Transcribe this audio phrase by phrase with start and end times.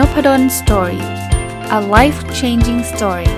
[0.00, 1.04] Nopadol Story
[1.78, 3.30] a life changing story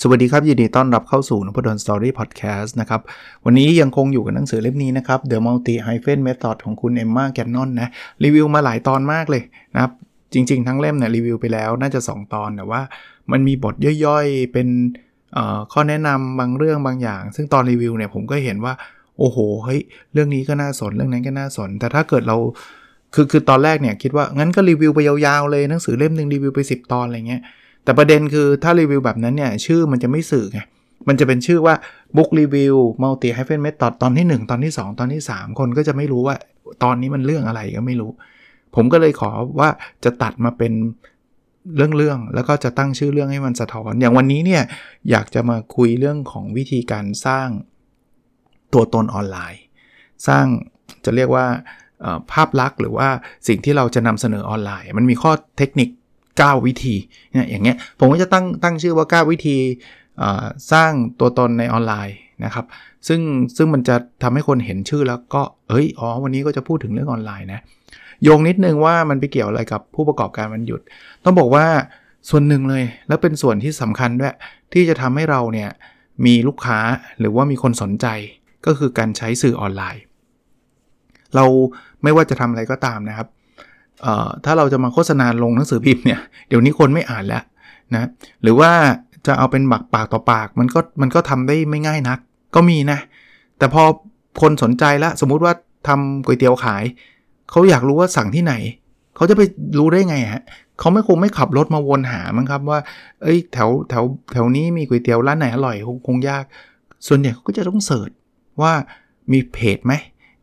[0.00, 3.00] สวัสดีครับ ยินดีต้อนรับเข้าสู่นพดล Story พอดแคสต์นะครับ
[3.44, 7.88] วันนี้ยังคงอยู่กับหนังสือเล่มนี้นะครับ The Multi Hyphen Method ของคุณ Emma Gannon นะ
[8.24, 9.42] รีวิวมาหลายตอนมากเลย
[9.74, 9.92] นะครับ
[10.32, 12.82] จริง ๆ ทั้งเล่มเนี่ยรีวิวไปแล้วน่าจะ 2 ตอนแต่ว่า
[13.32, 13.74] มันมีบท
[14.06, 14.68] ย่อยๆ เป็น
[15.72, 18.74] ข้อแนะนำบางเรื่องบางอย่าง ซึ่งตอนรีวิวเนี่ยผมก็เห็นว่า
[19.18, 19.80] โอ้โหเฮ้ย
[20.12, 22.36] เรื่องนี้ก็น่าสนเรื่องนั้นก็น่าสน แต่ถ้าเกิดเรา
[23.14, 27.42] คือคือตอนแรกเนี่ยคิดว่างั้นก็รีวิวไปยาวๆเลยหนังสือเล่มหนึ่งรีวิวไป 10 ตอนอะไรเงี้ย
[27.84, 30.60] แต่ประเด็นคือถ้ารีวิวแบบนั้นเนี่ยชื่อมันจะไม่สื่อไง
[31.08, 31.74] มันจะเป็นชื่อว่า
[32.16, 36.36] book review multi hyphen method ตอนที่ 1 ตอนที่ 2 ตอนที่ 3 คนก็จะไม่รู้ว่า
[36.82, 38.10] ตอนนี้มันเรื่องอะไรก็ไม่รู้
[38.74, 39.68] ผมก็เลยขอว่า
[40.04, 40.72] จะตัดมาเป็น
[41.76, 44.62] เรื่องๆแล้วก็จะตั้งชื่อเรื่องให้มันสะท้อน อย่างวันนี้เนี่ย
[45.10, 47.48] อยากจะมาคุยเรื่องของวิธีการสร้าง
[48.72, 49.62] ตัวตนออนไลน์
[50.26, 50.44] สร้าง
[51.04, 51.46] จะเรียกว่า
[52.32, 53.08] ภาพลักษณ์หรือว่า
[53.48, 55.88] สิ่งที่เราจะนำเสนอออนไลน์ มันมีข้อเทคนิค
[56.32, 56.94] 9 วิธี
[57.32, 59.56] เนี่ยอย่างเงี้ยผมก็จะตั้งตั้งชื่อว่า 9 วิธี
[60.72, 62.66] สร้างตัวตนในออนไลน์นะครับ
[63.08, 63.20] ซึ่ง
[63.56, 67.60] ซึ่งมันจะทำให้คนเห็นชื่อแล้วก็เอ้ยอ๋อวันนี้ก็จะพูดถึงเรื่องออนไลน์นะ
[68.22, 70.80] โยงนิดนึงว่ามันไปเกี่ยวอะไรกับผู้ประกอบการวันหยุด
[71.24, 71.66] ต้องบอกว่า
[72.30, 74.34] ส่วนหนึ่งเลย แล้วเป็นส่วนที่สำคัญด้วย
[74.72, 75.70] ที่จะทำให้เราเนี่ย
[76.26, 76.78] มีลูกค้า
[77.18, 78.06] หรือว่ามีคนสนใจ
[78.66, 80.02] ก็คือการใช้สื่อออนไลน์
[81.34, 81.44] เรา
[82.02, 83.28] ไม่ว่าจะทำอะไรก็ตามนะครับ
[84.44, 87.42] ถ้าเราจะมาโฆษณาลงหนังสือพิมพ์เนี่ยเดี๋ยวนี้คนไม่อ่านแล้ว
[87.94, 88.08] นะ
[88.42, 88.70] หรือว่า
[89.26, 92.18] จะเอาเป็นบักปากต่อปากมันก็มันก็ทำได้ไม่ง่ายนัก
[92.54, 92.98] ก็มีนะ
[93.58, 93.82] แต่พอ
[94.42, 95.52] คนสนใจแล้วสมมุติว่า
[95.88, 96.84] ทำก๋วยเตี๋ยวขาย
[97.52, 98.54] เขาอยากรู้ว่าสั่งที่ไหน
[99.16, 99.42] เขาจะไป
[99.78, 100.42] รู้ได้ไงฮะ
[100.78, 102.80] เขาไม่คงไม่ขับรถมาวนหามั้งครับว่า
[103.22, 106.44] เอ้ยแถวแถวแถวนี้มีก๋วยเตี๋ยวร้านไหนอร่อยคงคงยาก
[107.06, 108.10] ส่วนใหญ่เขาก็จะต้องเสิร์ช
[108.62, 108.72] ว่า
[109.32, 109.94] มีเพจไหม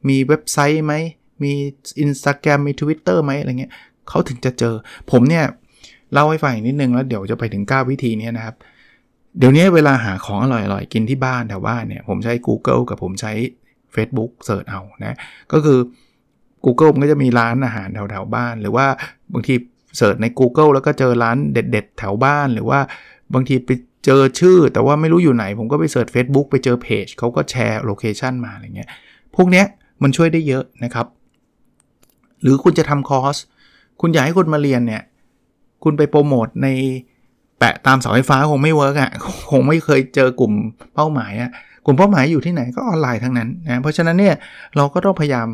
[0.10, 0.94] มีเว็บไซต์ไหม
[1.44, 1.54] มี
[2.04, 3.72] Instagram มี Twitter ไหมอะไรเงี้ย
[4.10, 4.76] เขาถึงจะเจอ
[5.12, 5.46] ผมเนี่ย
[6.14, 8.56] เล่าให้ฟังอีกนิดนึงแล้วเดี๋ยวจะไปถึง 9 วิธีนี้นะครับ
[9.38, 13.34] เดี๋ยวนี้เวลาหาของอร่อยๆ กินที่บ้านแถวบ้านเนี่ย ผมใช้ Google กับผมใช้
[13.96, 15.18] Facebook search เอานะ
[15.52, 15.80] ก็คือ
[16.66, 18.88] Google มันก็จะมีร้านอาหารแถวแถวบ้าน หรือว่า
[19.34, 19.54] บางที
[19.98, 22.80] search ใน Google แล้วก็เจอร้านเด็ด ๆ แถวบ้าน หรือว่า
[23.34, 23.70] บางทีไป
[24.06, 28.90] เจอชื่อ แต่ว่าไม่รู้อยู่ไหน ผมก็ไป search Facebook ไปเจอเพจเขาก็แชร์ location มาอะไรเงี้ย
[29.36, 29.66] พวกเนี้ย
[30.04, 31.08] มันช่วยได้เยอะนะครับ
[32.42, 33.36] หรือคุณจะทำคอร์ส
[34.02, 35.04] คุณอยากให้คนมาเรียนเนี่ย
[35.84, 36.68] คุณไปโปรโมทใน
[37.60, 39.12] แปะตามเสาไฟฟ้าคงไม่ work อะ
[39.52, 40.54] คงไม่เคยเจอกลุ่ม
[40.96, 41.52] เป้าหมายอะ
[41.86, 44.36] กลุ่มเป้าหมายอยู่ที่ไหนก็ออนไลน์ทั้งนั้นนะ เพราะฉะนั้นเนี่ย
[44.76, 45.48] เราก็ต้องพยายาม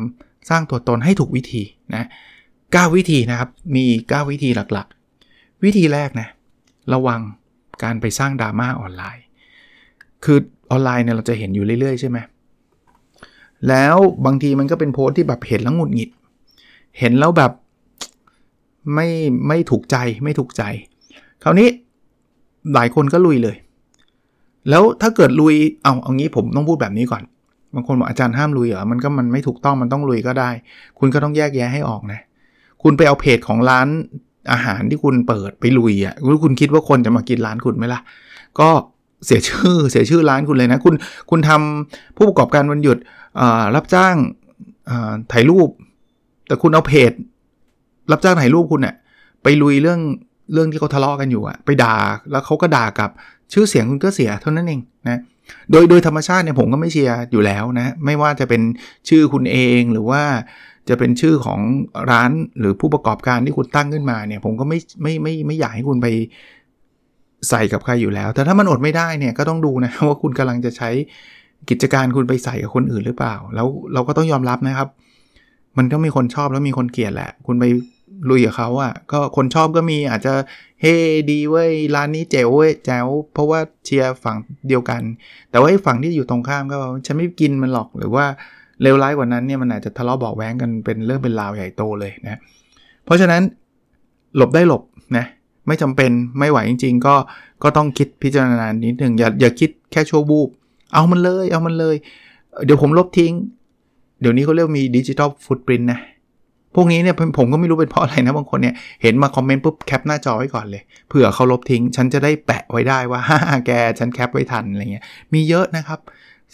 [0.48, 1.62] สร้างตัวตนให้ถูกวิธี
[1.94, 2.04] นะ
[2.48, 6.28] 9วิธีนะครับ มี 9 วิธีหลักๆ วิธีแรกนะ
[6.92, 7.20] ระวัง
[7.82, 9.24] การไปสร้างดราม่าออนไลน์
[10.24, 10.38] คือ
[10.70, 12.18] ออนไลน์เนี่ยเราจะเห็นอยู่เรื่อยๆ ใช่ไหม
[13.68, 13.96] แล้ว
[14.26, 16.10] บางทีมันก็เป็นโพสที่แบบเห็นแล้วหงุดหงิด
[16.98, 17.52] เห็นแล้วแบบ
[18.94, 19.08] ไม่
[19.48, 20.62] ไม่ถูกใจไม่ถูกใจ
[21.42, 21.68] คราวนี้
[22.74, 23.56] หลายคนก็ลุยเลย
[24.70, 27.22] แล้วถ้าเกิดลุยเอาเอางี้ผมต้องพูดแบบนี้ก่อน
[27.76, 30.50] บางคนบอกอาจารย์ห้ามลุยเหรอ มันก็มันไม่ถูกต้องมันต้องลุยก็ได้
[30.98, 32.20] คุณก็ต้องแยกแยะให้ออกนะ
[32.82, 33.88] คุณไปเอาเพจของร้าน
[34.52, 36.14] อาหารที่คุณเปิดไปลุยอะ
[36.44, 38.00] คุณคิดว่าคนจะมากินร้านคุณไหมล่ะ
[38.60, 38.68] ก็
[39.26, 40.94] เสียชื่อเสียชื่อร้านคุณเลยนะ คุณ
[41.30, 42.98] คุณทำผู้ประกอบการวันหยุด
[43.76, 44.16] รับจ้าง
[45.32, 45.68] ถ่ายรูป
[46.46, 47.12] แต่คุณเอาเพจ
[48.12, 48.94] รับจ้างถ่ายรูปคุณเนี่ย
[49.42, 50.00] ไปลุยเรื่อง
[50.52, 51.96] เรื่องที่เขาทะเลาะกันอยู่อะไปด่า
[52.30, 53.10] แล้วเขาก็ด่ากับ
[53.52, 55.20] ชื่อเสียงคุณก็เสียเท่านั้นเองนะ
[55.70, 58.62] โดยโดยธรรมชาติเนี่ยผมก็ไม่เชียร์อยู่แล้วนะ ไม่ว่าจะเป็น
[59.08, 60.22] ชื่อคุณเองหรือว่า
[60.88, 61.60] จะเป็นชื่อของ
[62.10, 66.08] ร้านหรือผู้ประกอบการที่คุณตั้งขึ้นมาเนี่ย ผมก็ไม่ไม่ไม่ไม่อยากให้คุณไป
[67.48, 70.90] ใส่กับใครอยู่แล้ว แต่ถ้ามันอดไม่ได้เนี่ยก็ต้องดูนะว่าคุณกำลังจะใช้
[71.70, 74.88] กิจการคุณไปใส่กับคนอื่นหรือเปล่า แล้วเราก็ต้องยอมรับนะครับ
[75.78, 77.64] มันก็มีคนชอบแล้วมีคนเกลียดแหละ คุณไป
[78.30, 80.32] ลุยกับเขาอะ่ะก็คนชอบก็มีอาจจะ
[80.80, 80.94] เฮ้
[81.30, 84.36] ดีเว้ยร้านนี้เจ๋วเว้ยแจ๋วเพราะว่าเชียร์ฝั่ง
[84.68, 85.02] เดียวกัน
[85.50, 86.76] แต่ว่าไอ้ฝั่งที่อยู่ตรงข้ามก็
[87.06, 88.24] ฉันไม่กินมันหรอกหรือว่า
[88.82, 92.40] เลวร้ายกว่านั้นเนี่ยมันอาจจะทะเลาะเบาแว้งกันเป็นเรื่องเป็นราวใหญ่โตเลยนะ
[93.04, 93.42] เพราะฉะนั้น
[94.36, 94.82] หลบได้หลบ
[95.16, 95.24] นะ
[95.66, 97.14] ไม่จำเป็นไม่ไหวจริง ๆ ก็
[97.62, 100.48] ก็ต้องคิดพิจารณานิดหนึ่งอย่าอย่าคิดแค่ชั่วบูบ
[100.92, 101.96] เอามันเลยเอามันเลย
[102.64, 103.32] เดี๋ยวผมลบทิ้ง
[104.20, 106.00] เดี๋ยวนี้เขาเรียกมีดิจิทัลฟุตปรินนะ
[106.76, 116.00] พวกนี้เนี่ยผมก็ไม่รู้เป็นเพราะอะไรนะบางคนเนี่ยเห็นมาคอมเมนต์ปุ๊บแคปหน้าจอไว้ก่อนเลยเผื่อเขาลบทิ้ง ฉันจะได้แปะไว้ได้ว่าฮ่าแกฉันแคปไว้ทันอะไรเงี้ยมีเยอะนะครับ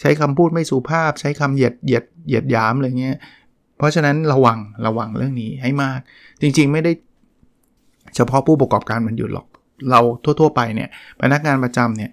[0.01, 3.17] ใช้คำพูดไม่สุภาพ ใช้คำเหยียดเหยียดเหยียดยามอะไรเงี้ย
[3.77, 5.99] เพราะฉะนั้นระวังระวังเรื่องนี้ให้มาก
[6.41, 6.91] จริง ๆ ไม่ได้
[8.15, 9.47] เฉพาะผู้ประกอบการมันหยุดหรอก
[9.89, 9.99] เรา
[10.39, 10.89] ทั่ว ๆ ไปเนี่ย
[11.21, 12.11] พนักงานประจำเนี่ย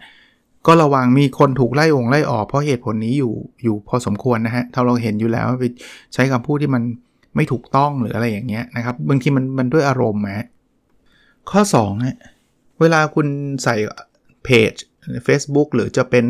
[0.66, 3.32] ก็ระวังมีคนถูกไล่องไล่ออกเพราะเหตุผลนี้อยู่
[3.64, 5.64] อยู่พอสมควรนะฮะถ้าเราเห็นอยู่แล้วไป
[6.14, 6.82] ใช้คำพูดที่มัน
[7.36, 10.46] ไม่ถูกต้องหรืออะไรอย่างเงี้ยนะครับ บางทีมันมันด้วยอารมณ์ฮะ
[11.50, 12.16] ข้อ2ฮะ
[12.80, 13.26] เวลาคุณ
[13.64, 13.76] ใส่
[14.44, 14.72] เพจ
[15.26, 16.24] Facebook หรือจะเป็น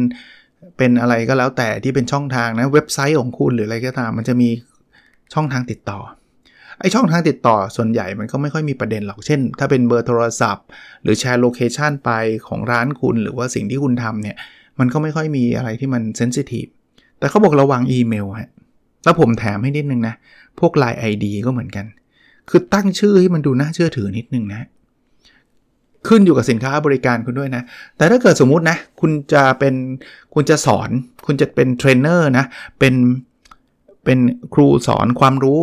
[0.76, 4.48] เป็นอะไรก็แล้วแต่ที่เป็นช่องทางนะเว็บไซต์ของคุณหรืออะไรก็ตาม มันจะมี
[5.34, 6.00] ช่องทางติดต่อ
[6.80, 10.66] ไอ้ช่องทางติดต่อส่วนใหญ่มันก็ไม่ค่อยมีประเด็นหรอก เช่น ถ้าเป็นเบอร์โทรศัพท์
[11.02, 12.10] หรือแชร์ location ไป
[12.46, 14.36] ของร้านคุณ หรือว่าสิ่งที่คุณทำเนี่ย
[14.78, 16.66] มันก็ไม่ค่อยมีอะไรที่มัน sensitive
[17.18, 18.50] แต่เขาบอกระวังอีเมลฮะ
[19.04, 20.14] แล้วผมแถมให้นิดนึงนะ
[20.58, 21.86] พวก LINE ID ก็เหมือนกัน
[22.50, 24.68] คือตั้งชื่อให้มันดูน่าเชื่อถือนิดนึงนะ
[26.08, 27.62] ขึ้นอยู่กับสินค้าบริการคุณด้วยนะ
[27.96, 29.74] แต่ถ้าเกิดสมมุตินะ คุณจะเป็น
[30.34, 30.90] คุณจะสอน
[31.26, 32.44] คุณจะเป็นเทรนเนอร์นะ
[32.78, 32.94] เป็น
[34.04, 34.18] เป็น
[34.54, 35.60] ครูสอนความรู้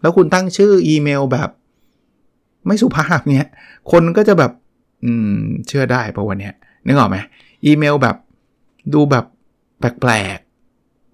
[0.00, 1.50] แล้วคุณตั้งชื่ออีเมลแบบ
[2.66, 3.48] ไม่สุภาพเนี้ย
[3.92, 4.52] คนก็จะแบบ
[5.04, 5.36] อืม
[5.68, 6.54] เชื่อได้ปะวะเนี้ย
[6.86, 7.16] นึกออกไหม
[7.66, 8.16] อีเมลแบบ
[8.94, 9.24] ดูแบบ
[9.78, 10.38] แปลก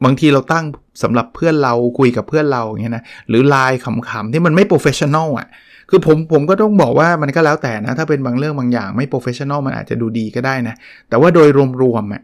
[0.04, 0.64] บางทีเราตั้ง
[1.02, 5.48] สำหรับเพื่อนเราคุยกับเพื่อนเราอย่างเงี้ยนะหรือไลน์ขำๆที่มันไม่ professional อะ
[5.90, 10.74] คือผมผมก็ต้องบอกว่ามันก็แล้วแต่นะ ถ้าเป็นบางเรื่องบางอย่างไม่ professional มันอาจจะดูดีก็ได้นะ
[11.08, 11.48] แต่ว่าโดย
[11.82, 12.22] รวมๆอะ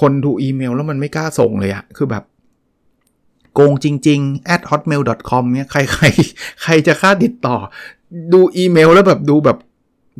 [0.00, 2.24] คนดูอีเมลแล้วมันไม่กล้าส่งเลยอะคือแบบ
[3.54, 6.06] โกงจริง ๆ at hotmail.com เนี่ยใครใคร
[6.62, 7.56] ใครจะกล้าติดต่อ
[8.32, 9.58] ดูอีเมลแล้วแบบดูแบบ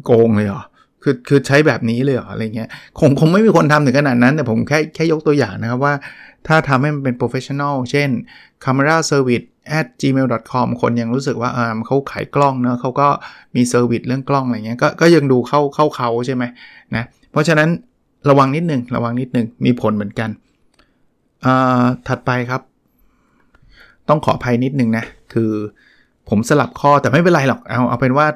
[0.05, 0.63] โกงเลยเหรอ
[1.05, 2.69] คือคือใช้แบบนี้เลยเหรออะไรเงี้ย
[3.01, 5.95] คงคงไม่มีคนทำถึงขนาดนั้น แต่ผมแค่แค่ยกตัวอย่างนะครับว่า
[6.47, 8.09] ถ้าทำให้มันเป็น professional เช่น
[8.65, 9.47] camera service
[9.79, 13.09] at gmail.com คนยังรู้สึกว่าเอ่าเขาขายกล้องเนะเขาก็
[13.57, 16.45] มีเซอร์วิสเรื่องกล้องอะไรเงี้ยก็ก็ยังดูเข้าเข้าเขาใช่ไหม
[16.97, 17.69] นะเพราะฉะนั้น
[18.31, 20.31] ระวังนิดนึงระวังนิดนึงมีผลเหมือนกัน
[21.45, 22.63] อ่าถัดไปครับ
[24.09, 25.53] ต้องขออภัยนิดนึงนะ คือ
[26.29, 28.27] ผมสลับข้อแต่ไม่เป็นไรหรอกเอาเอาเป็นว่า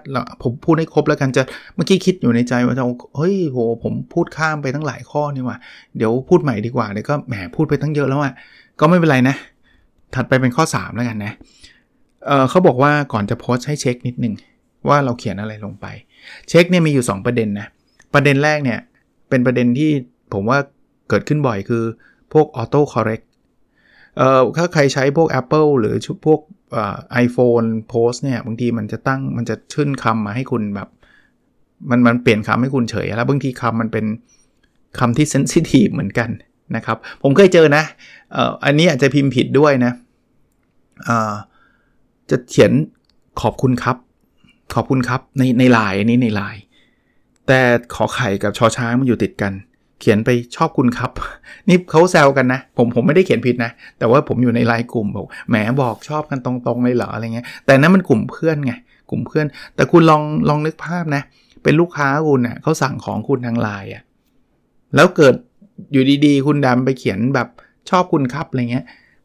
[0.43, 1.43] ผมพูดให้ครบแล้วกันจะ
[1.75, 2.85] เมื่อกี้คิดอยู่ในใจว่าจะ
[3.17, 5.58] เฮ้ยโหผมพูดข้ามไปทั้งหลายข้อนี่ว่า
[5.96, 8.35] เดี๋ยวพูดใหม่ดีกว่าเดี๋ยวก็แหมพูดไปทั้งเยอะแล้วอะ
[8.81, 9.37] ก็ไม่เป็นไรนะ
[10.14, 11.32] ถัดไปเป็นข้อ 3 แล้วกันนะ
[12.26, 14.35] เเขาบอกว่าก่อนจะโพสให้เช็คนิดนึง
[14.88, 15.87] ว่าเราเขียนอะไรลงไป
[16.49, 17.67] เช็คเนี่ยมีอยู่ 2 ประเด็นนะ
[18.14, 18.79] ประเด็นแรกเนี่ย
[19.29, 19.90] เป็นประเด็นที่
[20.32, 20.58] ผมว่า
[21.08, 21.85] เกิดขึ้นบ่อยคือ
[22.32, 23.25] พวก auto correct
[24.17, 25.96] เอ่อถ้าใครใช้พวก Apple หรือ
[26.26, 26.40] พวก
[27.12, 30.88] ไอโฟนโพสเนี่ยบางทีมันจะตั้งมันจะขึ้นคำมาให้คุณแบบ
[31.91, 34.06] มันมันเปลี่ยนคำให้คุณเฉยแล้วบางทีคำมันเป็น
[34.99, 36.31] คำที่เซนซิทีฟเหมือนกัน
[36.76, 37.85] นะครับ ผมเคยเจอนะ
[38.32, 39.93] เอ่ออันนี้อาจจะพิมพ์ผิดด้วยนะ
[41.05, 41.35] เอ่อ
[42.31, 42.73] จะเขียน
[43.43, 43.97] ขอบคุณครับ
[44.75, 46.62] ขอบคุณครับในในไลน์อันนี้ในไลน์
[47.47, 47.61] แต่
[47.94, 49.53] ขอไข่กับชอช้างมันอยู่ติดกัน
[50.00, 51.11] เขียนไปชอบคุณครับ
[51.69, 58.73] นี่เขาแซวกันนะ ผมผมไม่ได้เขียนผิดนะ แต่ว่าผมอยู่ในไลน์กลุ่มบอกแหมบอกชอบกันตรงๆเลยเหรออะไรเงี้ยแต่นั้นมันกลุ่มเพื่อนไง
[59.11, 61.23] กลุ่มเพื่อน แต่คุณลองลองนึกภาพนะ
[61.62, 64.03] เป็นลูกค้าคุณเนะ่ยเขาสั่งของคุณทางไลน์อะ
[64.95, 65.35] แล้วเกิด
[65.93, 67.49] อยู่ดีๆ คุณดำไปเขียนแบบ
[67.91, 68.85] ชอบคุณครับอะไรเงี้ย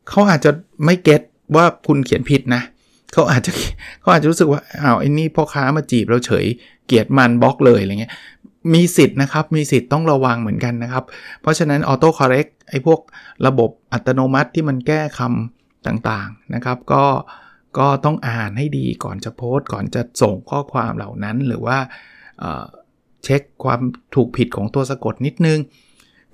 [0.10, 0.52] เขาอาจจะ
[0.86, 1.22] ไม่เก็ต
[1.56, 2.62] ว่าคุณเขียนผิดนะ
[3.14, 3.52] เขาอาจจะ
[4.02, 6.46] เขาอาจจะรู้สึกว่าอ้าวไอ้นี่พ่อค้ามาจีบเราเฉย
[6.88, 8.14] เกียดมันบล็อกเลยอะไรเงี้ย
[8.74, 11.04] มีสิทธิ์นะครับ มีสิทธิ์ต้องระวังเหมือนกันนะครับ
[11.42, 13.00] เพราะฉะนั้น Auto Correct ไอ้พวก
[13.48, 17.06] ระบบอัตโนมัติที่มันแก้คำต่างๆนะครับ ก็
[17.78, 21.78] ก็ต้องอ่านให้ดีก่อนจะโพสต์ก่อนจะส่งข้อความเหล่านั้นหรือว่า
[23.24, 23.80] เช็คความ
[24.16, 25.60] ถูกผิดของตัวสะกดนิดนึง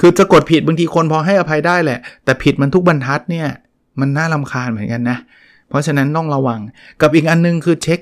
[0.02, 3.48] คือสะกดผิดบางทีคนพอให้อภัยได้แหละ แต่ผิดมันทุกบรรทัดเนี่ย
[4.00, 5.18] มันน่ารำคาญเหมือนกันนะ
[5.70, 6.60] เพราะฉะนั้นต้องระวัง
[7.02, 8.00] กับอีกอันนึงคือเช็ค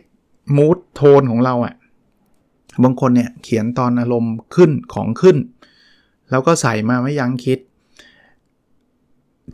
[0.58, 1.74] mood tone ของเราอะ
[2.84, 5.38] บางคนเนี่ยเขียนตอนอารมณ์ขึ้นของขึ้น
[6.30, 7.60] แล้วก็ใส่มาไม่ยั้งคิด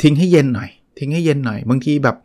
[0.01, 2.15] ทิ้งให้เย็นหน่อย ทิ้งให้เย็นหน่อย บางทีแบบ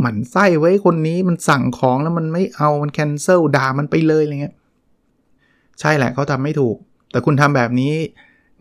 [0.00, 4.54] หมั่นไส้ไอ้คนนี้มันสั่งของแล้วมันไม่เอามัน cancel ด่ามันไปเลยอะไรเงี้ย
[5.80, 6.76] ใช่แหละเขาทำไม่ถูก
[7.10, 7.92] แต่คุณทำแบบนี้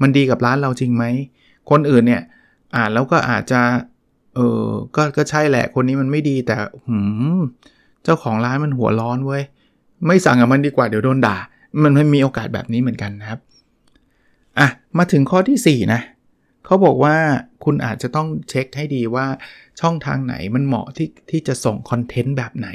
[0.02, 1.06] มันดีกับร้านเราจริงไหม
[1.70, 2.22] คนอื่นเนี่ย
[2.76, 3.62] อ่านแล้วก็อาจจะ
[4.36, 6.56] เออก็ก็ใช่แหละคนนี้มันไม่ดีแต่
[6.88, 6.98] หื
[7.38, 7.40] ม
[8.04, 9.44] เจ้าของร้านมันหัวร้อนเว้ย
[10.08, 11.38] ไม่สั่งกับมันดีกว่าเดี๋ยวโดนด่า
[11.84, 13.40] มันไม่มีโอกาสแบบนี้เหมือนกันนะครับ
[14.60, 14.68] อะ
[14.98, 16.02] มาถึงข้อที่ 4 นะ
[16.66, 17.18] เขาบอกว่า
[17.64, 19.26] คุณอาจจะต้องเช็คให้ดีว่า
[19.82, 22.68] ช่องทางไหนมันเหมาะที่ที่จะส่งคอนเทนต์แบบไหน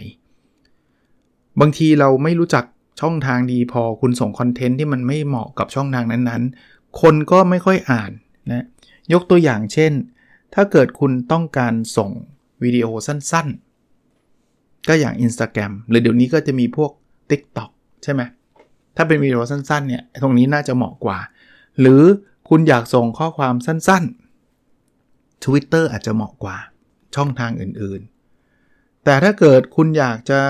[1.60, 2.64] บางทีเราไม่รู้จัก
[3.00, 8.10] ช่องทางดีพอคุณส่งคอนเทนต์ที่มันไม่เหมาะกับช่องทางนั้นๆ คนก็ไม่ค่อยอ่าน
[8.50, 8.64] นะ
[9.12, 9.92] ยกตัวอย่างเช่น
[10.54, 12.10] ถ้าเกิดคุณต้องการส่ง
[12.62, 16.90] วิดีโอสั้นๆ ก็อย่าง Instagram หรือเดี๋ยวนี้ก็จะมีพวก
[17.30, 17.70] TikTok
[18.02, 18.22] ใช่ไหม
[18.96, 21.18] ถ้าเป็นวิดีโอสั้นๆเนี่ยตรงนี้น่าจะเหมาะกว่า
[21.80, 22.02] หรือ
[22.48, 26.56] คุณอยากส่งข้อความสั้นๆ Twitter อาจจะเหมาะกว่า
[27.14, 30.40] ช่องทางอื่นๆ แต่ถ้าเกิดคุณอยากจะ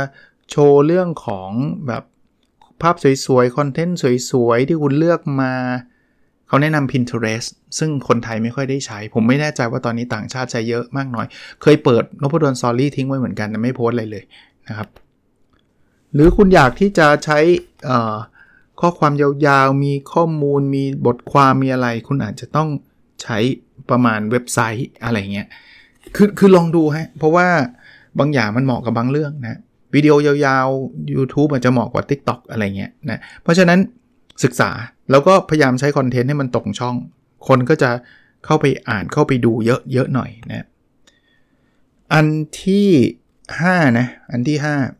[0.51, 1.51] โชว์เรื่องของ
[1.87, 2.03] แบบ
[2.83, 3.99] ภาพสวยๆ คอนเทนต์
[4.31, 5.53] สวยๆ ที่คุณเลือกมา
[6.49, 11.27] เขาแนะนำ Pinterest ซึ่งคนไทยไม่ค่อยได้ใช้ ผมไม่แน่ใจว่าตอนนี้ต่างชาติใช้เยอะมากน้อย
[11.63, 14.25] เคยเปิดนพดลสอรี่ทิ้งไว้เหมือนกันแต่ไม่โพสอะไรเลย
[14.69, 14.89] นะครับ
[16.15, 17.39] หรือคุณอยากที่จะใช้
[18.81, 19.13] ข้อความ
[19.47, 22.69] ยาวๆ มีข้อมูล มีบทความมีอะไร คุณอาจจะต้อง
[23.23, 23.39] ใช้
[23.91, 25.49] ประมาณเว็บไซต์อะไรเงี้ย
[26.17, 27.49] คือคือลองดูฮะ เพราะว่า
[28.19, 29.59] บางอย่างมันเหมาะกับบางเรื่องนะ
[29.95, 33.79] วิดีโอยาวๆ YouTube อาจจะเหมาะกว่า TikTok อะไรเงี้ยนะ เพราะฉะนั้น
[34.45, 34.71] ศึกษา
[35.11, 36.97] แล้วก็พยายามใช้คอนเทนต์ให้มันตรงช่อง
[37.49, 37.91] คนก็จะ
[38.45, 40.67] เข้าไปอ่านเข้าไปดูเยอะเยอะหน่อยนะ
[42.13, 42.27] อัน
[42.63, 42.89] ที่
[43.41, 45.00] 5 นะ อันที่ 5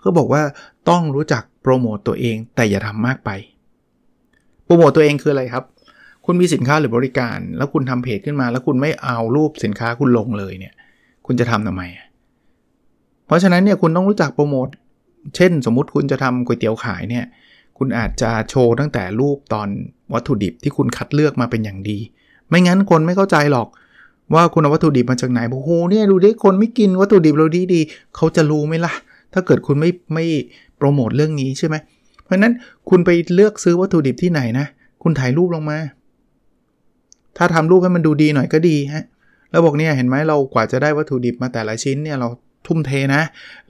[0.00, 0.42] เขาบอกว่า
[0.88, 3.30] ต้องรู้จักโปรโมตตัวเองแต่อย่าทำมากไป
[4.64, 5.64] โปรโมตตัวเองคืออะไรครับ
[6.24, 10.74] คุณมีสินค้าหรือบริการ แล้วคุณทำเพจขึ้นมา แล้วคุณไม่เอารูปสินค้าคุณลงเลยเนี่ย
[11.26, 11.82] คุณจะทำทำไม
[13.26, 14.68] เพราะฉะนั้นเนี่ยคุณต้องรู้จักโปรโมท
[15.36, 17.24] เช่น สมมุติคุณจะทำก๋วยเตี๋ยวขายเนี่ย
[17.78, 19.68] คุณอาจจะโชว์ตั้งแต่รูปตอน
[20.14, 21.98] วัตถุดิบที่คุณคัดเลือกมาเป็นอย่างดี
[22.48, 23.68] ไม่งั้นคนไม่เข้าใจหรอก
[24.34, 27.80] ว่าคุณเอาวัตถุดิบมาจากไหนโอ้โหเนี่ยดูดิคนไม่กินวัตถุดิบเราดีดี
[28.16, 28.94] เขาจะรู้ไหมล่ะ
[29.32, 30.24] ถ้าเกิดคุณไม่ไม่
[30.76, 31.76] โปรโมทเรื่องนี้ใช่ไหม
[32.24, 32.52] เพราะนั้น
[32.88, 34.66] คุณไปเลือกซื้อวัตถุดิบที่ไหนนะ
[35.02, 35.78] คุณถ่ายรูปลงมา
[37.36, 39.04] ถ้าทำรูปให้มันดูดีหน่อยก็ดีฮะ
[39.50, 42.28] แล้วบอกเนี่ยเห็นไหมเรากว่าจะได้วัตถุดิบมาแต่ละชิ้นเนี่ยเรา
[42.66, 43.22] ทุ่มเทนะ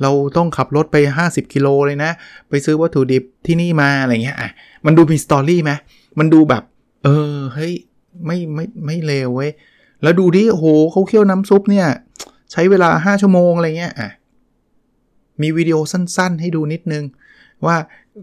[0.02, 0.96] เราต้องขับรถไป
[1.26, 2.10] 50 กิโลเลยนะ
[2.48, 4.50] ไปซื้อวัตถุดิบที่นี่มาอะไรเงี้ยอะ
[4.86, 5.72] มันดูมีสตอรี่ไหม
[6.18, 6.62] มันดูแบบ
[7.04, 7.72] เออเฮ้ย
[8.26, 9.50] ไม่ไม่ไม่เลวเว้ย
[10.02, 11.86] แล้วดูที่โหเขาเคี่ยวน้ำซุปเนี่ย
[12.52, 14.10] ใช้เวลา 5 ชั่วโมงอะไรเงี้ยอะ
[15.42, 17.04] มีวิดีโอสั้นๆ ให้ดูนิดนึง
[17.66, 17.76] ว่า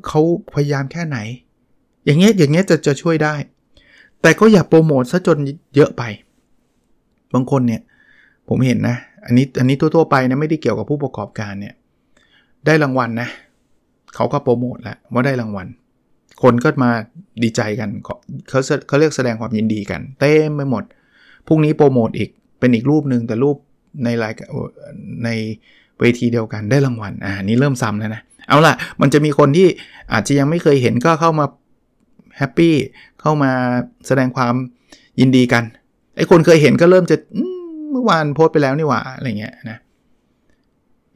[0.07, 0.21] เขา
[0.53, 1.17] พยายามแค่ไหน
[2.05, 3.35] อย่างเงี้ยอย่างเงี้ยจะจะช่วยได้
[4.21, 5.37] แต่ก็อย่าโปรโมทซะจน
[5.75, 6.03] เยอะไป
[7.33, 7.81] บางคนเนี่ย
[8.49, 11.73] ผมเห็นนะ อันนี้อันนี้ทั่วๆไปนะไม่ได้เกี่ยวกับผู้ประกอบการเนี่ย
[12.65, 13.29] ได้รางวัลนะ
[14.15, 15.67] เขาก็โปรโมทแล้วว่าได้รางวัล
[16.43, 16.91] คนก็มา
[17.43, 18.15] ดีใจกันเขา
[18.87, 20.83] เขาเรียกแสดงความยินดีกัน เต็มไปหมด
[21.47, 22.29] พรุ่งนี้โปรโมทอีก
[22.59, 23.57] เป็นอีกรูปหนึ่งแต่รูป
[24.03, 24.33] ในราย
[25.23, 25.29] ใน
[25.99, 29.67] เวทีเดียวกันได้รางวัลอ่านี่เริ่มซ้ำแล้วนะ เอาล่ะ มันจะมีคนที่
[30.13, 31.45] อาจจะยังไม่เคยเห็นก็เข้ามา
[32.37, 32.75] แฮปปี้
[33.21, 33.51] เข้ามา
[34.07, 34.53] แสดงความ
[35.19, 35.63] ยินดีกัน
[36.15, 37.15] ไอ้คนเคยเห็นก็เริ่มจะ
[37.91, 39.77] เมื่อวานโพสไปแล้วนี่หว่าอะไรเงี้ยนะ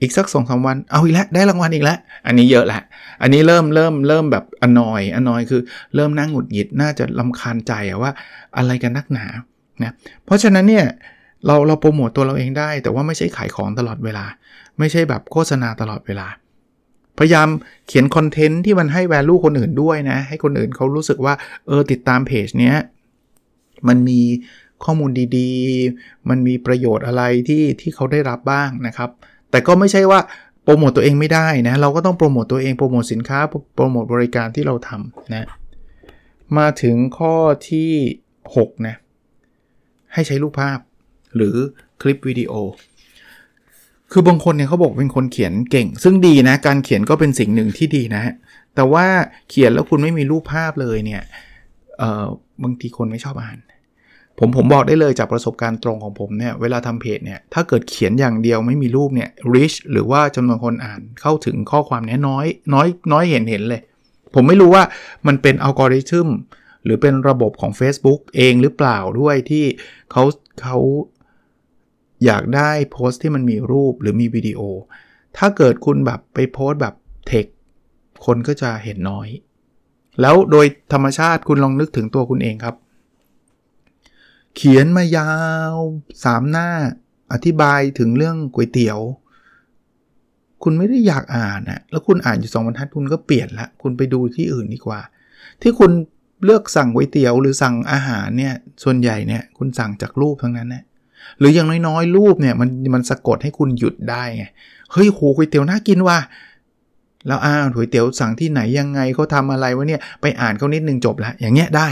[0.02, 2.82] อีกสักสองสาวัน เอาอีกแล้ว ได้รางวัลอีกแล้ว อันนี้เยอะแหละ
[3.22, 5.62] อันนี้เริ่มเริ่มเริ่มแบบอนอยอนอยคือ
[5.96, 8.12] เริ่มนั่งหงุดหงิดน่าจะลำคาญใจว่า
[8.58, 9.26] อะไรกันนักหนา
[9.84, 9.92] นะ
[10.26, 10.86] เพราะฉะนั้นเนี่ย
[11.46, 14.26] เราเราโปรโมตตัวเราเองได้ แต่ว่าไม่ใช่ขายของตลอดเวลา
[14.80, 16.28] ไม่ใช่แบบโฆษณาตลอดเวลา
[17.18, 17.48] พยายาม
[17.88, 21.34] เขียนคอนเทนต์ที่มันให้ value คนอื่นด้วยนะ ให้คนอื่นเขารู้สึกว่า
[21.68, 22.76] เออ ติดตามเพจเนี้ย
[23.88, 24.22] มันมี
[24.84, 29.10] ข้อมูลดีๆ มันมีประโยชน์อะไรที่ที่เขาได้รับบ้างนะครับ
[29.52, 30.20] แต่ก็ไม่ใช่ว่า
[30.64, 33.40] โปรโมตตัวเองไม่ได้นะ เราก็ต้องโปรโมตตัวเองโปรโมทสินค้า
[33.76, 35.48] โปรโมทบริการที่เราทำนะ
[36.58, 37.36] มาถึงข้อ
[37.70, 37.92] ที่
[38.40, 38.96] 6นะ
[40.14, 40.80] ให้ใช้รูปภาพ
[41.36, 41.56] หรือ
[42.02, 42.54] คลิปวิดีโอ
[44.12, 48.24] คือบางคนเนี่ยเขาบอกเป็นคนเขียนเก่ง ซึ่งดีนะ การเขียนก็เป็นสิ่งหนึ่งที่ดีนะ
[48.76, 49.06] แต่ว่า
[49.50, 51.24] เขียนแล้วคุณไม่มีรูปภาพเลยเนี่ย
[52.00, 52.26] เอ่อ
[52.64, 53.60] บางทีคนไม่ชอบอ่าน
[54.40, 63.82] ผมผมบอกได้เลยจากประสบการณ์ตรงของผมเนี่ยเวลาทำเพจเนี่ยถ้าเกิดเขียนอย่างเดียวไม่มีรูปเนี่ย reach หรือว่าจำนวนคนอ่านเข้าถึงข้อความนี้น้อย น้อยน้อยเห็นเห็นเลย
[64.34, 64.84] ผมไม่รู้ว่า
[65.28, 66.28] มันเป็นอัลกอริทึม
[66.84, 69.66] หรือเป็นระบบของ Facebook เองหรือเปล่าด้วยที่
[70.12, 70.24] เขา
[70.62, 70.78] เขา
[72.26, 74.62] อยากได้โพสต์ที่มันมีรูปหรือมีวิดีโอ
[75.38, 76.96] ถ้าเกิดคุณแบบไปโพสต์แบบ
[77.28, 77.46] เทค
[78.26, 79.28] คนก็จะเห็นน้อย
[80.22, 82.76] แล้วโดยธรรมชาติคุณลองนึกถึงตัวคุณเองครับ
[84.56, 85.32] เขียนมายา
[85.74, 85.76] ว
[86.14, 86.70] 3 หน้า
[87.34, 89.00] อธิบายถึงเรื่องก๋วยเตี๋ยว
[90.64, 95.02] คุณไม่ได้อยากอ่านนะแล้วคุณอ่านอยู่สองบรรทัดคุณก็เปลี่ยนละ คุณไปดูที่อื่นดีกว่า
[95.62, 95.92] ที่คุณ
[96.46, 100.84] เลือกสั่งก๋วยเตี๋ยวหรือสั่งอาหารเนี่ย ส่วนใหญ่เนี่ย คุณสั่งจากรูปทั้งนั้นนะ
[101.40, 104.46] หรืออย่างน้อยๆ รูปเนี่ยมันมันสะกดให้คุณหยุดได้ไง
[104.92, 106.18] เฮ้ยโหก๋วยเตี๋ยวน่ากินว่ะ
[107.28, 111.88] แล้วอ้าวก๋วยเตี๋ยวสั่งที่ไหนยังไงเขาทาอะไรวะเนี่ยไปอ่านเขานิดนึงจบละอย่างเงี้ยได้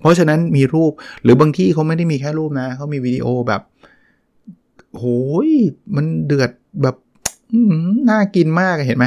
[0.00, 3.62] เพราะฉะนั้นมีรูปหรือบางที่เขาไม่ได้มีแค่รูปนะเขามีวิดีโอแบบ
[4.98, 5.04] โห
[5.46, 5.48] ย
[5.96, 6.50] มันเดือด
[6.82, 6.96] แบบ
[8.10, 9.06] น่ากินมากเห็นไหม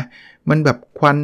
[0.50, 1.18] มันแบบควัน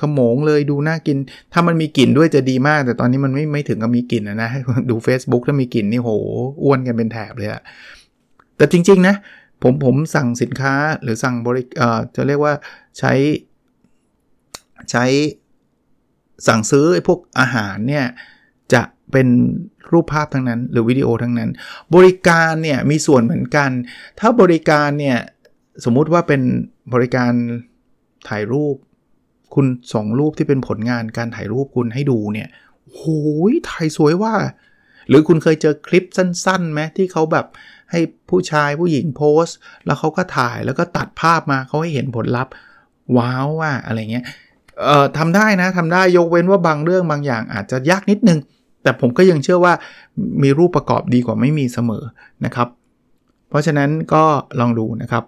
[0.00, 1.16] ขโมงเลยดูน่ากิน
[1.52, 4.50] ถ้ามันมีกลิ่นด้วยจะดีมาก แต่ตอนนี้มันไม่ไม่ถึงกับมีกลิ่นนะ
[4.90, 6.10] ดู Facebook ถ้ามีกลิ่นนี่โห
[6.62, 7.62] อ้วนกันเป็นแถบเลยอะ
[8.56, 9.14] แต่จริง ๆ นะ
[9.62, 12.54] ผมผมสั่งสินค้าหรือสั่งบริเอ่อจะเรียกว่า
[12.98, 13.12] ใช้
[14.90, 15.04] ใช้
[16.46, 18.06] สั่งซื้อไอ้พวกอาหารเนี่ย
[18.72, 18.82] จะ
[19.12, 19.28] เป็น
[19.92, 21.50] รูปภาพทั้งนั้น หรือวิดีโอทั้งนั้น
[21.94, 23.70] บริการเนี่ยมีส่วนเหมือนกัน
[24.20, 25.18] ถ้าบริการเนี่ย
[25.84, 26.42] สมมุติว่าเป็น
[26.92, 27.32] บริการ
[28.28, 28.76] ถ่ายรูป
[29.54, 32.48] คุณส่งรูปที่เป็นผลงานการถ่ายรูปคุณให้ดูเนี่ย
[32.92, 34.34] โอ้ยถ่ายสวยว่า
[35.08, 37.46] หรือคุณเคยเจอคลิปสั้นๆไหมที่เขาแบบ
[37.90, 39.46] ให้ผู้ชายผู้หญิงโพส
[39.86, 42.52] แล้วเขาก็ถ่ายแล้วก็ตัดภาพมาเขาให้เห็นผลลัพธ์
[43.16, 44.24] ว้าวว่าอะไรเงี้ย
[44.84, 48.38] เอ่อทำได้นะทำได้ยกเว้นว่าบางเรื่องบางอย่างอาจจะยากนิดนึง
[48.82, 49.74] แต่ผมก็ยังเชื่อว่า
[50.42, 52.04] มีรูปประกอบดีกว่าไม่มีเสมอ
[52.44, 52.68] นะครับ
[53.48, 54.24] เพราะฉะนั้นก็
[54.60, 55.24] ลองดูนะครับ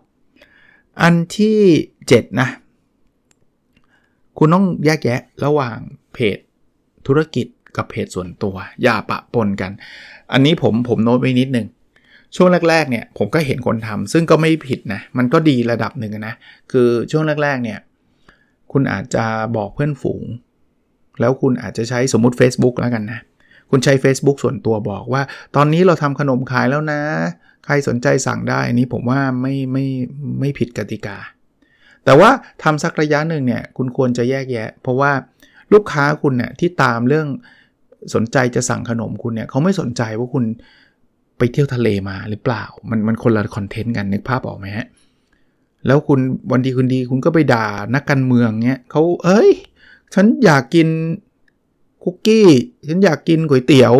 [1.02, 1.58] อันที่
[2.00, 2.48] 7 นะ
[4.38, 5.78] คุณต้องแยกแยะระหว่าง
[6.14, 6.38] เพจ
[7.06, 9.72] ธุรกิจกับเพจส่วนตัว อย่าปะปนกัน
[10.32, 11.66] อันนี้ผมผมโน้ตไว้นิดนึง
[12.36, 16.34] ช่วงแรกๆเนี่ยผมก็เห็นคนทำซึ่งก็ไม่ผิดนะมันก็ดีระดับหนึ่งนะ
[16.72, 17.78] คือช่วงแรกๆเนี่ย
[18.72, 19.24] คุณอาจจะ
[19.56, 20.24] บอกเพื่อนฝูง
[21.20, 23.20] แล้วคุณอาจจะใช้สมมุติ Facebook แล้วกันนะ
[23.70, 25.22] คุณใช้ Facebook ส่วนตัวบอกว่า
[25.56, 27.00] ตอนนี้เราทำขนมขายแล้วนะ
[27.68, 29.86] ใครสนใจสั่งได้นี้ผมว่าไม่ไม่
[30.40, 31.16] ไม่ผิดกติกา
[32.04, 32.30] แต่ว่า
[32.62, 35.12] ทำสักระยะหนึ่งเนี่ยคุณควรจะแยกแยะ เพราะว่า
[35.72, 37.28] ลูกค้าคุณเนี่ยที่ตามเรื่อง
[38.14, 40.44] สนใจจะสั่งขนมคุณเนี่ยเขาไม่สนใจว่าคุณ
[41.38, 44.86] ไปเที่ยวทะเลมาหรือเปล่า มันมันคนละคอนเทนต์กันนึกภาพออกไหมฮะ
[45.86, 46.20] แล้วคุณ
[46.50, 49.50] วันดีคุณดีคุณก็ไปด่านักการเมืองเนี้ยเขาเอ้ย
[50.14, 50.88] ฉันอยากกิน
[52.04, 52.48] คุกกี้
[52.88, 53.94] ฉันอยากกินก๋วยเตี๋ยว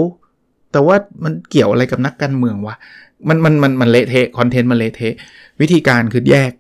[0.73, 2.75] แต่ว่ามันเกี่ยวอะไรกับนักการเมืองวะ
[3.29, 5.15] มันมันมันมันเละเทะคอนเทนต์มันเละเทะ
[5.61, 6.53] วิธีการคือแยก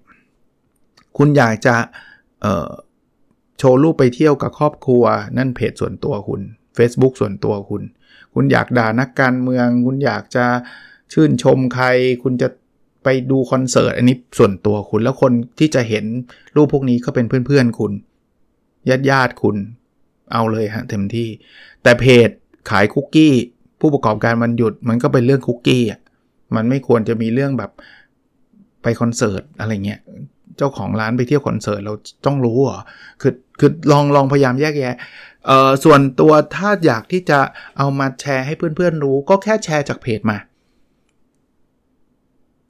[1.16, 1.76] คุณอยากจะ
[3.58, 5.04] โชว์รูปไปเที่ยวกับครอบครัว
[5.38, 6.40] นั่นเพจส่วนตัวคุณ
[6.76, 7.82] Facebook ส่วนตัวคุณ
[8.34, 10.46] คุณอยากด่านักการเมือง คุณอยากจะ
[11.12, 11.86] ชื่นชมใคร
[12.22, 12.48] คุณจะ
[13.04, 16.04] ไปดูคอนเสิร์ตอันนี้ส่วนตัวคุณแล้วคนที่จะเห็น
[16.56, 17.92] รูปพวกนี้ก็เป็นเพื่อนๆคุณ
[18.88, 19.56] ญาติญาติคุณ
[20.32, 21.28] เอาเลยฮะเต็มที่
[21.82, 22.28] แต่เพจ
[22.70, 23.34] ขายคุกกี้
[23.80, 26.00] ผู้ประกอบการมันหยุดมันก็เป็นเรื่องคุกกี้อะ
[26.56, 27.70] มันไม่ควรจะมีเรื่องแบบ
[28.82, 30.00] ไปคอนเสิร์ตอะไรเงี้ย
[30.56, 31.94] เจ้าของร้านไปเที่ยวคอนเสิร์ตเรา
[32.26, 32.80] ต้องรู้เหรอ
[33.20, 34.96] คือคือลองลองพยายามแยกแยะ
[35.46, 37.38] เอ่อส่วนตัวถ้าอยากที่จะ
[37.78, 40.38] เอามาแชร์ให้เพื่อนๆรู้ ก็แค่แชร์จากเพจมา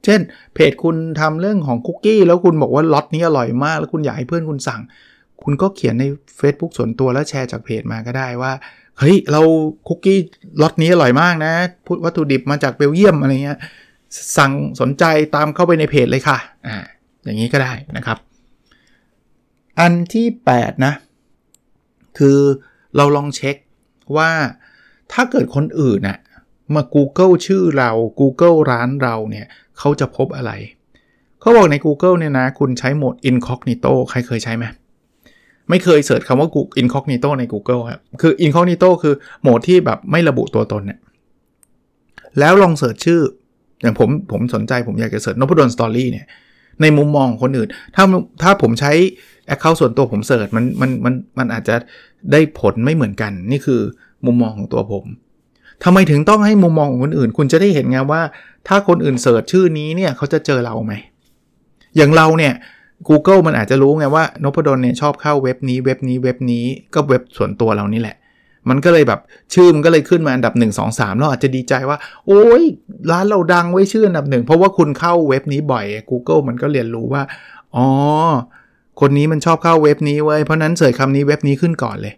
[0.05, 0.21] เช่น
[0.53, 4.81] เพจคุณทำเรื่องของคุกกี้แล้วคุณบอกว่าล็อตนี้อร่อยมาก แล้วคุณอยากให้เพื่อนคุณสั่ง
[5.43, 6.03] คุณก็เขียนใน
[6.39, 8.51] Facebook ส่วนตัวแล้วแชร์จากเพจมาก็ได้ว่า
[8.99, 9.41] เฮ้ยเรา
[9.87, 10.19] คุกกี้
[10.61, 11.53] ล็อตนี้อร่อยมากนะ
[11.85, 13.59] พุวัตถุดิบมาจากเบลเยียมอะไรเงี้ย
[14.37, 15.03] สั่งสนใจ
[15.35, 16.77] ตามเข้าไปในเพจเลยค่ะอ่า
[17.23, 18.17] อย่างนี้ก็ได้นะครับ
[19.79, 20.93] อันที่ 8 นะ
[22.17, 22.39] คือ
[22.95, 23.55] เราลองเช็ค
[24.17, 24.31] ว่า
[25.11, 26.19] ถ้าเกิดคนอื่นน่ะ
[26.75, 30.51] มา Google ชื่อเรา Google ร้านเราเนี่ยเขาจะพบอะไร
[31.39, 34.65] เขาบอกใน Google เนี่ยนะ คุณใช้โหมด incognito ใครเคยใช้ไหม
[35.69, 40.99] ไม่เคยเสิร์ชคำว่า Google incognito ใน Google ครับ คือ incognito คือโหมดที่แบบไม่ระบุตัวตนเนี่ย
[42.39, 43.21] แล้วลอง search ชื่อ
[43.81, 46.25] อย่างผมผมสนใจผมอยากจะ search นพดล Story เนี่ย
[46.81, 48.03] ในมุมมองของคนอื่น ถ้า
[48.41, 48.91] ถ้าผมใช้
[49.53, 51.75] Account ส่วนตัวผมเสิร์ชมันมันมันมันอาจจะ
[52.31, 53.81] ได้ผลไม่เหมือนกัน นี่คือ
[54.25, 55.05] มุมมองของตัวผม
[55.83, 58.21] ทำไมถึงต้องให้มุมมองของคนอื่น คุณจะได้เห็นไงว่า
[58.67, 60.93] ถ้าคนอื่น search ชื่อนี้เนี่ยเขาจะเจอเราไหม
[61.97, 62.53] อย่างเราเนี่ย
[63.07, 68.15] Google มันอาจจะรู้ไงว่านพดลเนี่ยชอบเข้าเว็บนี้เว็บนี้เว็บนี้ก็เว็บส่วนตัวเรานี่แหละ
[68.69, 69.19] มันก็เลยแบบ
[69.53, 72.63] ชื่อมันก็เลยขึ้นมาอันดับ 1 2 3 เราอาจจะดีใจว่า โอ้ย
[73.11, 77.21] ร้านเราดังไว้ชื่ออันดับหนึ่งเพราะว่าคุณเข้าเว็บนี้บ่อย Google มันก็เรียนรู้ว่า
[77.75, 77.87] อ๋อ
[78.99, 82.13] คนนี้มันชอบเข้าเว็บนี้เว้ยเพราะนั้นเสิร์ชคำนี้เว็บนี้ขึ้นก่อนเลย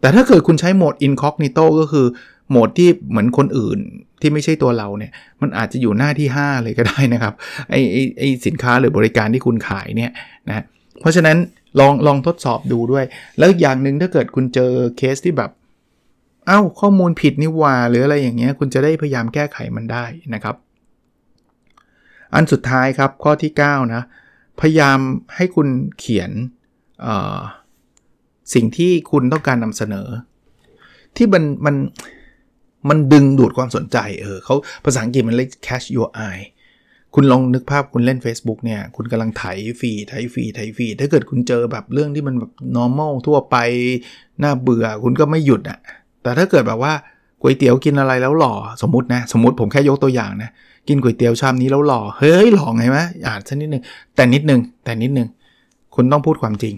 [0.00, 2.06] แต่ถ้าเกิดคุณใช้โหมด incognito ก็คือ
[2.50, 3.78] โหมดที่เหมือนคนอื่น
[4.20, 7.34] ที่ไม่ใช่ตัวเราเนี่ย มันอาจจะอยู่หน้าที่ 5 เลยก็ได้นะครับ
[7.70, 10.10] ไอไอไอสินค้าหรือบริการที่คุณขายเนี่ย
[10.48, 10.64] นะ
[11.00, 11.36] เพราะฉะนั้น
[11.80, 13.04] ลองลองทดสอบดูด้วย
[13.38, 15.50] แล้วอย่างหนึ่งถ้าเกิดคุณเจอเคสที่แบบ
[16.46, 20.56] เอา้าข้อมูลผิดนี่ว่าหรืออะไรอย่างเงี้ยคุณจะได้พยายามแก้ไขมันได้นะครับ
[22.34, 24.02] อันสุดท้ายครับข้อที่ 9 นะ
[24.60, 24.98] พยายาม
[25.36, 26.30] ให้คุณเขียน
[28.54, 30.08] สิ่งที่คุณต้องการนำเสนอ
[31.16, 31.74] ที่มันมัน
[32.88, 36.44] มันดึงดูดความสนใจเออเขาภาษาอังกฤษมันเรียก catch your eye
[37.14, 39.44] คุณลองนึกภาพคุณเล่น Facebook เนี่ย คุณกำลังไถ
[39.80, 43.56] ฟีไถฟีไถฟีถ้าเกิดคุณเจอแบบเรื่องที่มันแบบ normal ทั่วไป
[44.42, 45.78] น่าเบื่อ คุณก็ไม่หยุดอะ่ะ
[46.22, 46.92] แต่ถ้าเกิดแบบว่า
[47.40, 50.50] ก๋วยเตี๋ยวกินอะไรแล้วหล่อ สมมตินะ สมมติผมแค่ยกตัวอย่างนะ
[50.88, 53.82] กินก๋วยเตี๋ยวชามนี้แล้วหล่อ เฮ้ยหล่อไงมะอ่านสักนิดนึง
[54.16, 55.28] แต่นิดนึง แต่นิดนึง
[55.94, 56.74] คุณต้องพูดความจริง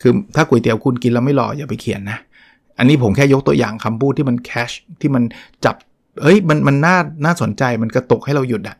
[0.00, 2.18] คือถ้าก๋วยเตี๋ยวคุณกินแล้วไม่หล่ออย่าไปเขียนนะ
[2.78, 5.22] อันนี้ผมแค่ยกตัวอย่างคำพูดที่มันแคชที่มัน
[5.64, 5.76] จับ
[6.22, 8.76] เฮ้ยมันมันน่าน่าสนใจมันกระตุกให้เราหยุดอะ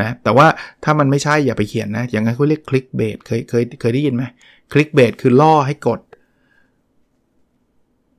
[0.00, 0.46] นะแต่ว่า
[0.84, 4.24] ถ้ามันไม่ใช่อย่าไปเขียนนะ อย่างนั้นเขาเรียกคลิกเบสเคยเคยเคยได้ยินไหม
[4.72, 6.00] คลิกเบสคือล่อให้กด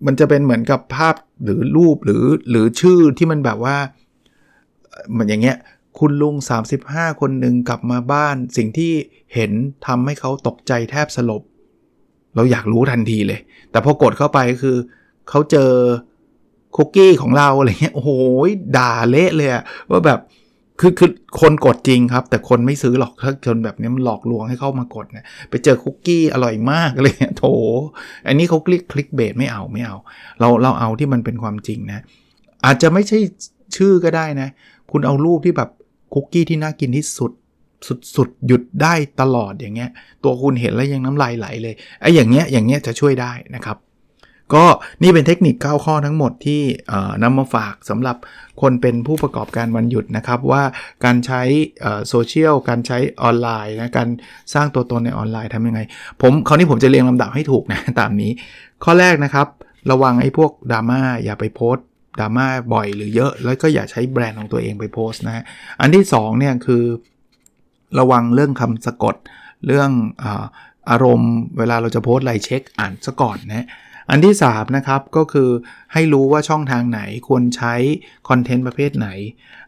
[0.05, 3.77] มันจะเป็นเหมือนกับภาพหรือรูปหรือหรือชื่อที่มันแบบว่า
[5.17, 5.57] มือนอย่างเงี้ย
[5.99, 6.35] คุณลุง
[6.77, 8.93] 35 คนหนึ่งกลับมาบ้าน สิ่งที่
[9.33, 9.51] เห็น
[9.87, 11.43] ทำให้เขาตกใจแทบสลบ
[12.35, 13.39] เราอยากรู้ทันทีเลย
[13.71, 14.77] แต่พอกดเข้าไปก็คือ
[15.29, 15.71] เขาเจอ
[16.75, 18.11] คุกกี้ของเราอะไรเงี้ยโอ้โห
[18.77, 19.49] ด่าเละเลย
[19.91, 20.19] ว่าแบบ
[20.79, 21.11] คือคือ
[21.41, 27.45] คนกดจริงครับ แต่คนไม่ซื้อหรอกถ้าคนแบบนี้มันหลอกลวงให้เข้ามากดเนี่ยไปเจอคุกกี้อร่อยมากเลยโถ
[28.27, 29.95] อันนี้เขาคลิกคลิกเบสไม่เอาไม่เอา
[30.39, 32.03] เราเราเอาที่มันเป็นความจริงนะ
[32.65, 33.19] อาจจะไม่ใช่
[33.75, 34.49] ชื่อก็ได้นะ
[34.91, 35.69] คุณเอารูปที่แบบ
[36.13, 37.31] คุกกี้ที่น่ากินที่สุด
[38.15, 39.89] สุดๆหยุดได้ตลอดอย่างเงี้ย
[40.23, 43.77] ตัวคุณเห็นแล้วยังน้ำลายไหลเลยไอ้อย่างเงี้ยอย่างเงี้ยจะช่วยได้นะครับ
[44.53, 44.65] ก็
[45.03, 46.61] นี่เป็นเทคนิค 9 ข้อทั้งหมดที่
[47.23, 48.17] นำมาฝากสำหรับ
[48.61, 50.63] คนเป็นผู้ประกอบการวันหยุดนะครับ ว่า
[51.05, 51.41] การใช้
[52.09, 54.09] โซเชียลการใช้ออนไลน์นะการ
[54.53, 55.81] สร้างตัวตนในออนไลน์ทำยังไง
[56.21, 58.31] ผมคราวนี้ผมจะเรียงลำดับให้ถูกนะตามนี้
[58.83, 59.47] ข้อแรกนะครับ
[59.91, 61.75] ระวังไอ้พวกดราม่าอย่าไปโพส
[62.19, 65.43] ดราม่าบ่อยหรือเยอะ แล้วก็อย่าใช้แบรนด์ของตัวเองไปโพสนะ
[65.81, 66.83] อันที่2เนี่ยคือ
[67.99, 69.15] ระวังเรื่องคำสะกด
[69.67, 69.89] เรื่อง
[70.89, 73.67] อารมณ์เวลาเราจะโพสอะไรเช็คอ่านซะก่อนนะ
[74.09, 75.49] อันที่ 3 นะครับ ก็คือ
[75.93, 77.75] ให้รู้ว่าช่องทางไหนควรใช้
[78.29, 79.09] คอนเทนต์ประเภทไหน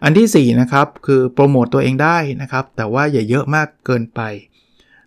[0.03, 4.21] อันที่ 4 นะครับ คือโปรโมตตัวเองได้นะครับ แต่ว่าอย่าเยอะมากเกินไป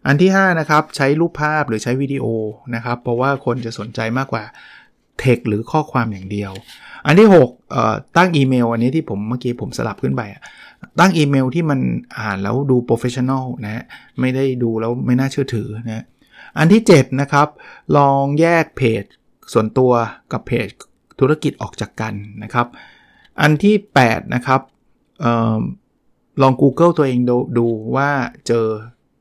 [0.06, 2.24] อันที่ 5 นะครับ ใช้รูปภาพหรือใช้วิดีโอ
[2.74, 4.44] นะครับ เพราะว่าคนจะสนใจมากกว่า
[5.18, 6.52] เทคหรือข้อความอย่างเดียว
[7.06, 7.28] อันที่
[7.72, 10.22] 6ตั้งอีเมล อันนี้ที่ผมเมื่อกี้ผมสลับขึ้นไป
[11.00, 11.80] ตั้งอีเมลที่มัน
[12.18, 13.84] อ่านแล้วดู professional นะ
[14.20, 16.04] ไม่ได้ดูแล้วไม่น่าเชื่อถือนะ
[16.58, 17.48] อันที่ 7 นะครับ
[17.96, 19.04] ลองแยกเพจ
[19.52, 19.92] ส่วนตัว
[20.32, 20.68] กับเพจ
[21.20, 22.66] ธุรกิจออกจากกันนะครับ
[23.40, 24.60] อันที่ 8 นะครับ
[25.24, 25.60] ออ
[26.42, 28.10] ลอง Google ตัวเองดดูว่า
[28.46, 28.66] เจอ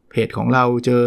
[0.09, 1.01] เพจของเราเจอ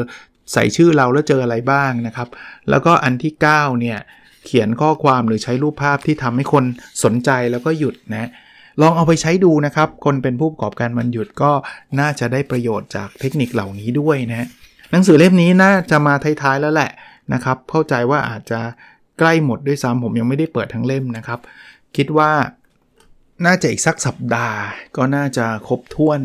[0.53, 2.29] ใส่ชื่อเราแล้วเจออะไรบ้างนะครับ
[2.71, 3.99] แล้วก็อันที่ 9 เนี่ย
[4.45, 6.65] เขียนข้อความหรือใช้รูปภาพที่ทำให้คน
[7.05, 8.31] สนใจแล้วก็หยุดนะ
[8.81, 11.53] ลองเอาไปใช้ดูนะครับ คนเป็นผู้ประกอบการมันหยุดก็
[12.01, 14.49] น่าจะได้ประโยชน์จากเทคนิคเหล่านี้ด้วยนะ
[14.91, 16.91] หนังสือเล่มนี้น่าจะมาท้ายๆแล้วแหละ
[17.33, 18.61] นะครับ เข้าใจว่าอาจจะ
[19.23, 21.41] ใกล้หมดด้วยซ้ำผมยังไม่ได้เปิดทั้งเล่มนะครับ
[21.97, 22.31] คิดว่า
[23.47, 24.59] น่าจะอีกสักสัปดาห์
[24.97, 26.21] ก็น่าจะครบถ้วน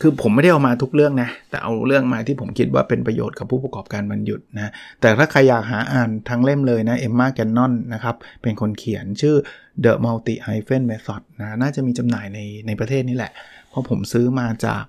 [0.00, 9.36] คือผมไม่ได้เอามาทุกเรื่องนะ แต่เอาเรื่องมาที่ผมคิดว่าเป็นประโยชน์กับผู้ประกอบการบรรยุดนะ แต่ถ้าใครอยากหาอ่านทั้งเล่มเลยนะเอ็มมาแกนนอนนะครับ เป็นคนเขียนชื่อ
[9.84, 13.32] The Multi Hyphen Method นะ น่าจะมีจำหน่ายในในประเทศนี้แหละ
[13.68, 14.84] เพราะผมซื้อมาจาก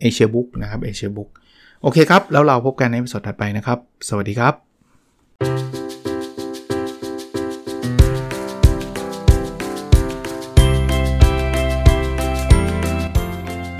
[0.00, 1.28] เอเชียบุ๊กนะครับเอเชียบุ๊ก
[1.82, 5.83] โอเคครับ แล้วเราพบกันในสดถัดไปนะครับ สวัสดีครับ